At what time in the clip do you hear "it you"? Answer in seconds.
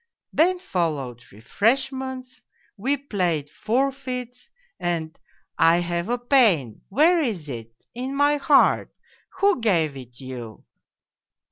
9.95-10.65